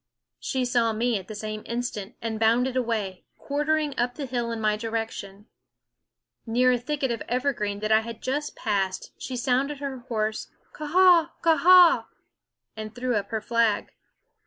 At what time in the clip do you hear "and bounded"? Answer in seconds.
2.23-2.75